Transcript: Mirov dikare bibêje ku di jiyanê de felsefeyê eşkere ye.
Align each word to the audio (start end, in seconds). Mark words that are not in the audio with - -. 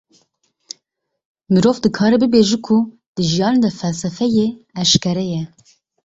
Mirov 1.51 1.77
dikare 1.83 2.15
bibêje 2.21 2.57
ku 2.65 2.77
di 3.15 3.23
jiyanê 3.31 3.59
de 3.63 3.69
felsefeyê 3.79 4.47
eşkere 4.81 5.25
ye. 5.31 5.41